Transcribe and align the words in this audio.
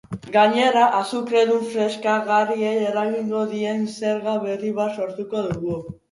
Gainera, 0.35 0.83
azukredun 0.99 1.59
freskagarriei 1.73 2.71
eragingo 2.91 3.41
dien 3.51 3.83
zerga 3.97 4.33
berri 4.47 4.71
bat 4.79 4.97
sortuko 5.01 5.45
du. 5.51 5.75